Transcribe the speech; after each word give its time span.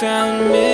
found 0.00 0.50
me. 0.50 0.73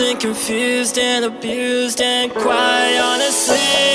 and 0.00 0.18
confused 0.18 0.98
and 0.98 1.24
abused 1.24 2.00
and 2.00 2.32
quite 2.32 2.98
honestly. 3.02 3.89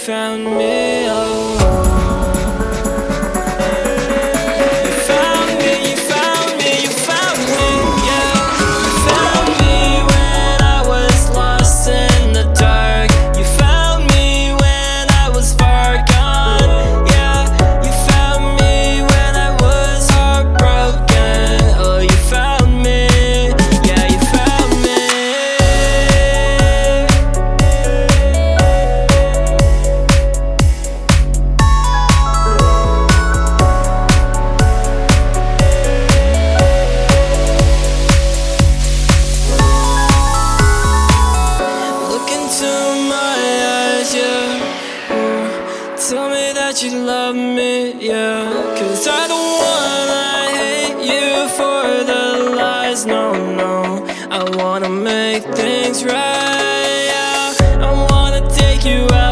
found 0.00 0.44
me 0.56 1.04
alone. 1.04 1.99
you 46.82 47.04
love 47.04 47.34
me, 47.34 47.92
yeah. 48.00 48.48
Cause 48.78 49.06
I 49.06 49.28
don't 49.28 49.58
wanna 49.64 50.56
hate 50.56 51.00
you 51.12 51.48
for 51.58 52.04
the 52.04 52.54
lies, 52.56 53.04
no, 53.04 53.32
no. 53.54 54.06
I 54.30 54.42
wanna 54.56 54.88
make 54.88 55.42
things 55.54 56.04
right, 56.04 57.06
yeah. 57.12 57.86
I 57.86 58.06
wanna 58.10 58.48
take 58.48 58.84
you 58.84 59.06
out. 59.12 59.29